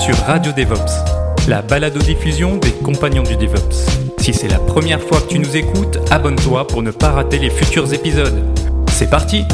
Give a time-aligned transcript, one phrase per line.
[0.00, 3.86] Sur Radio DevOps, la balado-diffusion des compagnons du DevOps.
[4.18, 7.50] Si c'est la première fois que tu nous écoutes, abonne-toi pour ne pas rater les
[7.50, 8.44] futurs épisodes.
[8.88, 9.44] C'est parti!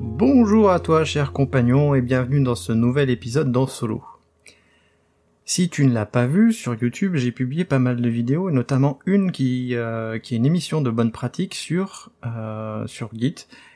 [0.00, 4.02] Bonjour à toi, cher compagnon, et bienvenue dans ce nouvel épisode dans Solo.
[5.52, 9.00] Si tu ne l'as pas vu, sur YouTube, j'ai publié pas mal de vidéos, notamment
[9.04, 13.34] une qui, euh, qui est une émission de bonne pratique sur, euh, sur Git.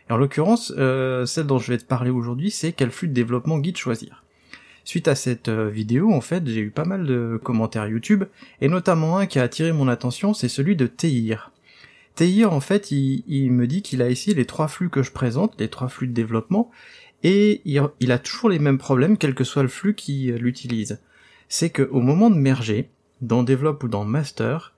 [0.09, 3.13] Et en l'occurrence, euh, celle dont je vais te parler aujourd'hui, c'est quel flux de
[3.13, 4.23] développement Git choisir.
[4.85, 8.23] Suite à cette vidéo, en fait, j'ai eu pas mal de commentaires YouTube,
[8.61, 11.51] et notamment un qui a attiré mon attention, c'est celui de Teir.
[12.15, 15.59] Teir, en fait, il, me dit qu'il a essayé les trois flux que je présente,
[15.59, 16.71] les trois flux de développement,
[17.25, 21.01] et il, a toujours les mêmes problèmes, quel que soit le flux qu'il utilise.
[21.49, 24.75] C'est qu'au moment de merger, dans Develop ou dans Master,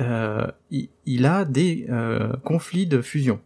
[0.00, 3.40] euh, il, a des euh, conflits de fusion.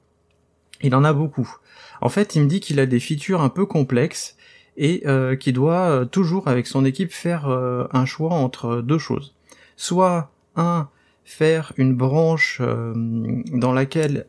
[0.83, 1.57] Il en a beaucoup.
[2.01, 4.37] En fait, il me dit qu'il a des features un peu complexes
[4.77, 9.35] et euh, qu'il doit toujours, avec son équipe, faire un choix entre deux choses.
[9.77, 10.89] Soit un
[11.25, 14.27] faire une branche dans laquelle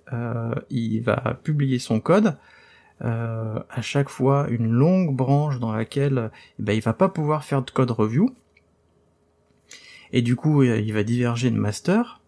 [0.69, 2.37] il va publier son code,
[3.01, 7.43] euh, à chaque fois une longue branche dans laquelle eh ben, il va pas pouvoir
[7.43, 8.33] faire de code review,
[10.11, 12.21] et du coup il va diverger de master,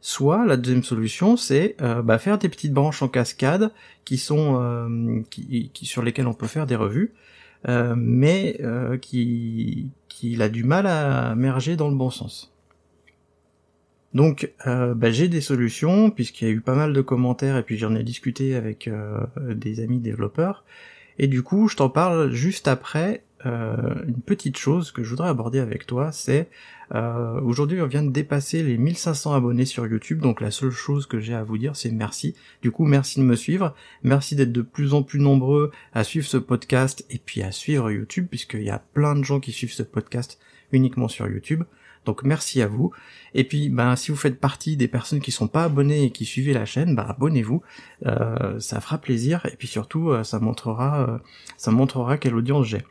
[0.00, 3.72] soit la deuxième solution c'est bah, faire des petites branches en cascade
[4.04, 7.12] qui sont qui, sur lesquelles on peut faire des revues,
[7.68, 8.60] mais
[9.00, 12.51] qui qu'il a du mal à merger dans le bon sens.
[14.14, 17.62] Donc euh, bah, j'ai des solutions puisqu'il y a eu pas mal de commentaires et
[17.62, 20.64] puis j'en ai discuté avec euh, des amis développeurs.
[21.18, 25.28] Et du coup je t'en parle juste après euh, une petite chose que je voudrais
[25.28, 26.48] aborder avec toi c'est
[27.42, 30.20] aujourd'hui on vient de dépasser les 1500 abonnés sur YouTube.
[30.20, 32.34] Donc la seule chose que j'ai à vous dire c'est merci.
[32.60, 33.74] Du coup merci de me suivre.
[34.02, 37.90] Merci d'être de plus en plus nombreux à suivre ce podcast et puis à suivre
[37.90, 40.38] YouTube puisqu'il y a plein de gens qui suivent ce podcast
[40.72, 41.64] uniquement sur YouTube
[42.04, 42.92] donc merci à vous.
[43.34, 46.24] Et puis ben si vous faites partie des personnes qui sont pas abonnées et qui
[46.24, 47.62] suivez la chaîne, ben abonnez-vous.
[48.06, 51.18] Euh, ça fera plaisir et puis surtout euh, ça montrera euh,
[51.56, 52.82] ça montrera quelle audience j'ai.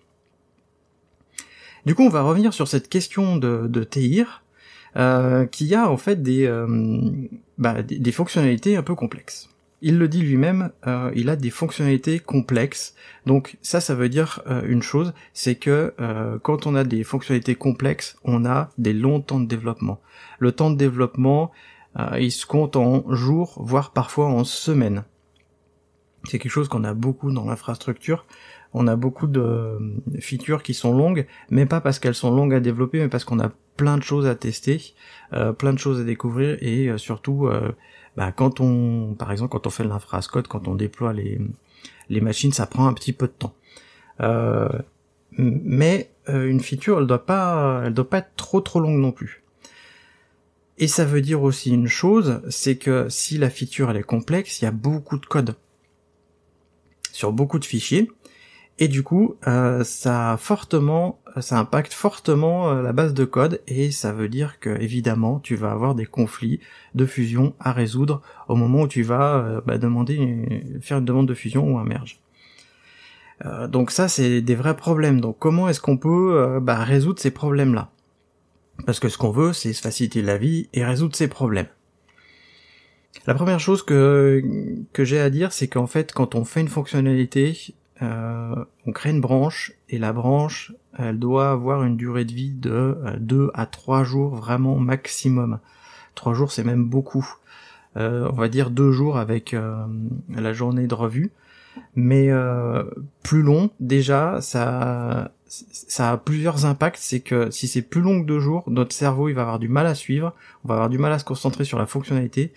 [1.86, 4.44] Du coup on va revenir sur cette question de, de TIR
[5.52, 6.52] qui a en fait des,
[7.58, 9.50] bah, des fonctionnalités un peu complexes
[9.81, 12.94] il le dit lui-même, euh, il a des fonctionnalités complexes.
[13.25, 17.03] Donc ça, ça veut dire euh, une chose, c'est que euh, quand on a des
[17.03, 20.00] fonctionnalités complexes, on a des longs temps de développement.
[20.40, 21.52] Le temps de développement,
[22.18, 25.03] il se compte en jours, voire parfois en semaines.
[26.24, 28.25] C'est quelque chose qu'on a beaucoup dans l'infrastructure.
[28.74, 29.78] On a beaucoup de
[30.22, 33.42] features qui sont longues, mais pas parce qu'elles sont longues à développer, mais parce qu'on
[33.42, 34.94] a plein de choses à tester,
[35.58, 37.50] plein de choses à découvrir et surtout
[38.17, 41.39] bah, quand on, par exemple, quand on fait l'infrascode, quand on déploie les,
[42.09, 43.55] les machines, ça prend un petit peu de temps.
[44.19, 44.69] Euh,
[45.31, 49.11] mais euh, une feature, elle doit pas, elle doit pas être trop trop longue non
[49.11, 49.44] plus.
[50.77, 54.61] Et ça veut dire aussi une chose, c'est que si la feature elle est complexe,
[54.61, 55.55] il y a beaucoup de code
[57.11, 58.09] sur beaucoup de fichiers,
[58.79, 63.92] et du coup, euh, ça fortement, ça impacte fortement euh, la base de code et
[63.92, 66.59] ça veut dire que évidemment, tu vas avoir des conflits
[66.96, 71.28] de fusion à résoudre au moment où tu vas euh, bah, demander, faire une demande
[71.28, 72.19] de fusion ou un merge.
[73.69, 75.22] donc ça, c'est des vrais problèmes.
[75.22, 77.90] Donc comment est-ce qu'on peut bah, résoudre ces problèmes-là?
[78.86, 81.68] Parce que ce qu'on veut, c'est se faciliter la vie et résoudre ces problèmes.
[83.28, 84.44] La première chose que,
[84.94, 88.56] que j'ai à dire, c'est qu'en fait, quand on fait une fonctionnalité, euh,
[88.88, 92.98] on crée une branche et la branche, elle doit avoir une durée de vie de
[93.19, 95.59] 2 euh, à 3 jours vraiment maximum.
[96.15, 97.27] 3 jours c'est même beaucoup.
[97.98, 99.56] Euh, on va dire 2 jours avec
[100.30, 101.31] la journée de revue.
[101.95, 102.30] Mais
[103.24, 106.98] plus long, déjà, ça, ça a plusieurs impacts.
[107.00, 109.69] C'est que si c'est plus long que 2 jours, notre cerveau il va avoir du
[109.69, 110.33] mal à suivre,
[110.65, 112.53] on va avoir du mal à se concentrer sur la fonctionnalité,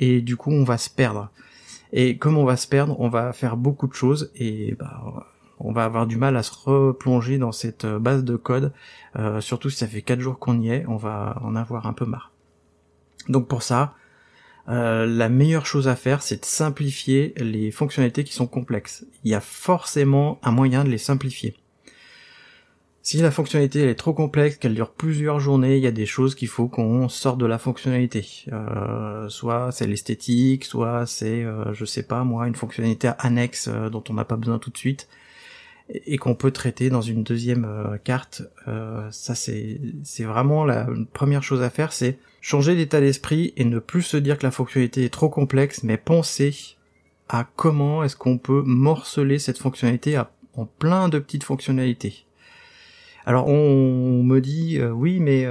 [0.00, 1.30] et du coup on va se perdre.
[1.92, 5.24] Et comme on va se perdre, on va faire beaucoup de choses et bah,
[5.58, 8.72] on va avoir du mal à se replonger dans cette euh, base de code.
[9.16, 11.92] Euh, surtout si ça fait 4 jours qu'on y est, on va en avoir un
[11.92, 12.32] peu marre.
[13.28, 13.94] Donc pour ça,
[14.68, 19.06] euh, la meilleure chose à faire, c'est de simplifier les fonctionnalités qui sont complexes.
[19.24, 21.56] Il y a forcément un moyen de les simplifier.
[23.06, 26.34] Si la fonctionnalité est trop complexe, qu'elle dure plusieurs journées, il y a des choses
[26.34, 28.26] qu'il faut qu'on sorte de la fonctionnalité.
[28.52, 33.90] Euh, soit c'est l'esthétique, soit c'est, euh, je sais pas moi, une fonctionnalité annexe euh,
[33.90, 35.06] dont on n'a pas besoin tout de suite
[35.88, 38.42] et qu'on peut traiter dans une deuxième euh, carte.
[38.66, 43.64] Euh, ça c'est c'est vraiment la première chose à faire, c'est changer d'état d'esprit et
[43.64, 46.56] ne plus se dire que la fonctionnalité est trop complexe, mais penser
[47.28, 50.20] à comment est-ce qu'on peut morceler cette fonctionnalité
[50.54, 52.25] en plein de petites fonctionnalités.
[53.26, 55.44] Alors on me dit euh, oui mais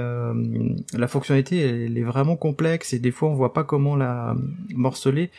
[0.94, 4.34] la fonctionnalité elle est vraiment complexe et des fois on voit pas comment la
[4.74, 5.30] morceler.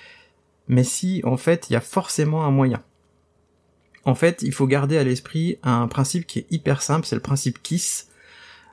[0.68, 2.84] Mais si en fait il y a forcément un moyen
[4.08, 7.22] en fait, il faut garder à l'esprit un principe qui est hyper simple, c'est le
[7.22, 8.08] principe KISS.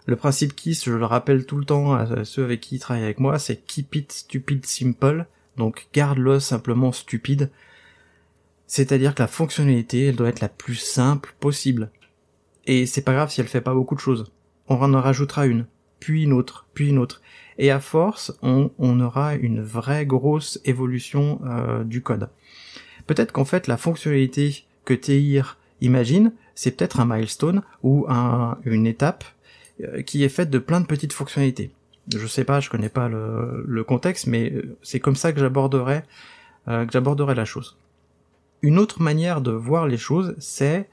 [0.07, 3.03] Le principe KISS, je le rappelle tout le temps à ceux avec qui ils travaillent
[3.03, 5.27] avec moi, c'est Keep it stupid simple.
[5.57, 7.51] Donc garde-le simplement stupide.
[8.69, 11.91] C'est-à-dire que la fonctionnalité, elle doit être la plus simple possible.
[12.67, 14.33] Et c'est pas grave si elle fait pas beaucoup de choses.
[14.69, 15.67] On en rajoutera une,
[16.01, 17.21] puis une autre, puis une autre.
[17.59, 18.71] Et à force, on,
[19.01, 22.29] aura une vraie grosse évolution euh, du code.
[23.07, 28.07] Peut-être qu'en fait la fonctionnalité que Tehir imagine, c'est peut-être un milestone ou
[28.65, 29.25] une étape
[29.83, 31.71] euh, qui est faite de plein de petites fonctionnalités.
[32.15, 36.03] Je sais pas, je connais pas le, contexte, mais euh, c'est comme ça que j'aborderai
[36.67, 37.77] que j'aborderai la chose.
[38.63, 40.89] Une autre manière de voir les choses, c'est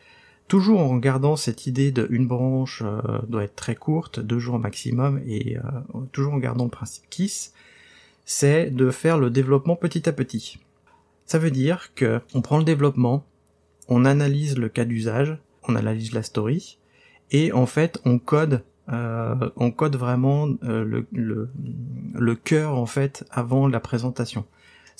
[0.51, 2.83] toujours en gardant cette idée de une branche
[3.29, 5.55] doit être très courte, deux jours maximum, et
[6.11, 7.53] toujours en gardant le principe KISS,
[8.25, 10.59] c'est de faire le développement petit à petit.
[11.25, 13.23] Ça veut dire que on prend le développement,
[13.87, 15.37] on analyse le cas d'usage,
[15.69, 16.77] on analyse la story,
[17.31, 21.49] et en fait on code, euh, on code vraiment euh, le, le,
[22.13, 24.43] le cœur en fait avant la présentation.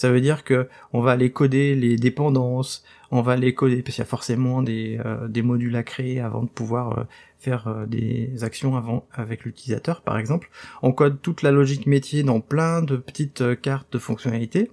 [0.02, 3.96] Ça veut dire que on va aller coder les dépendances, on va les coder parce
[3.96, 7.06] qu'il y a forcément des, euh, modules à créer avant de pouvoir
[7.38, 10.50] faire des actions avec l'utilisateur par exemple.
[10.82, 14.72] On code toute la logique métier dans plein de petites cartes de fonctionnalités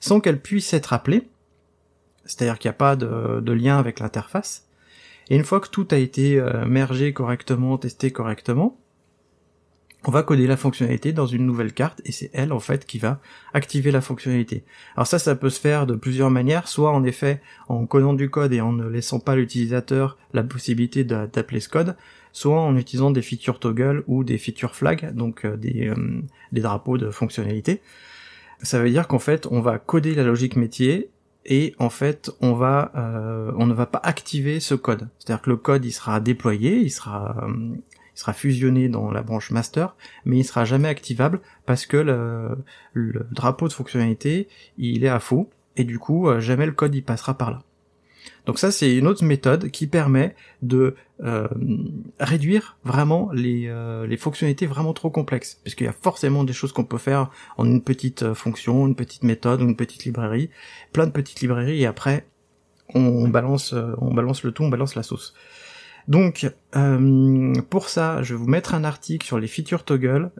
[0.00, 1.28] sans qu'elles puissent être appelées
[2.28, 4.68] c'est-à-dire qu'il n'y a pas de, lien avec l'interface.
[5.30, 8.78] Et une fois que tout a été euh, mergé correctement, testé correctement,
[10.08, 12.98] on va coder la fonctionnalité dans une nouvelle carte et c'est elle en fait qui
[12.98, 13.20] va
[13.52, 14.64] activer la fonctionnalité.
[14.96, 18.30] Alors ça, ça peut se faire de plusieurs manières, soit en effet en codant du
[18.30, 21.94] code et en ne laissant pas l'utilisateur la possibilité d'appeler ce code,
[22.32, 26.22] soit en utilisant des features toggle ou des feature flags, donc euh, des, euh,
[26.52, 27.82] des drapeaux de fonctionnalité.
[28.62, 31.10] Ça veut dire qu'en fait, on va coder la logique métier
[31.44, 35.06] et en fait on va euh, on ne va pas activer ce code.
[35.18, 37.46] C'est-à-dire que le code il sera déployé, il sera
[38.18, 39.94] il sera fusionné dans la branche master,
[40.24, 42.58] mais il sera jamais activable parce que le,
[42.92, 46.94] le drapeau de fonctionnalité il est à faux et du coup euh, jamais le code
[46.96, 47.62] y passera par là.
[48.48, 51.48] Donc ça, c'est une autre méthode qui permet de euh,
[52.18, 56.72] réduire vraiment les, euh, les, fonctionnalités vraiment trop complexes, puisqu'il y a forcément des choses
[56.72, 60.48] qu'on peut faire en une petite euh, fonction, une petite méthode une petite librairie,
[60.92, 62.26] plein de petites librairies, et après
[62.94, 65.34] on balance, on balance le tout, on balance la sauce.
[66.08, 66.50] Donc
[67.70, 70.30] pour ça, je vais vous mettre un article sur les features toggle.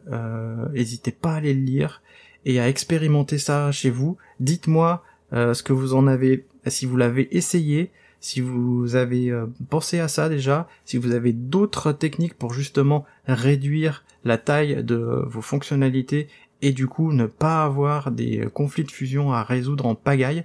[0.73, 2.03] N'hésitez pas à aller le lire
[2.45, 4.17] et à expérimenter ça chez vous.
[4.41, 10.01] Dites-moi ce que vous en avez si vous l'avez essayé, si vous avez euh, pensé
[10.01, 15.41] à ça déjà, si vous avez d'autres techniques pour justement réduire la taille de vos
[15.41, 16.29] fonctionnalités
[16.61, 20.45] et du coup ne pas avoir des conflits de fusion à résoudre en pagaille,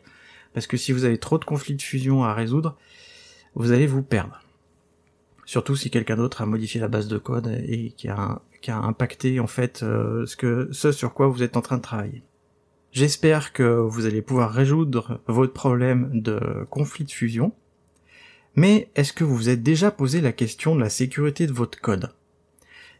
[0.53, 2.77] parce que si vous avez trop de conflits de fusion à résoudre,
[3.55, 4.42] vous allez vous perdre.
[5.53, 9.45] Surtout si quelqu'un d'autre a modifié la base de code et qui a, impacté en
[9.45, 12.23] fait euh, ce sur quoi vous êtes en train de travailler.
[12.91, 17.53] J'espère que vous allez pouvoir résoudre votre problème de conflit de fusion.
[18.55, 21.79] Mais est-ce que vous vous êtes déjà posé la question de la sécurité de votre
[21.79, 22.09] code?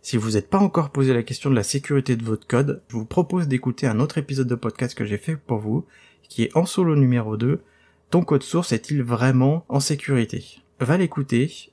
[0.04, 2.98] Si vous n'êtes pas encore posé la question de la sécurité de votre code, je
[2.98, 5.88] vous propose d'écouter un autre épisode de podcast que j'ai fait pour vous,
[6.30, 7.64] qui est en solo numéro 2.
[8.12, 10.62] Ton code source est-il vraiment en sécurité?
[10.80, 11.73] Va l'écouter,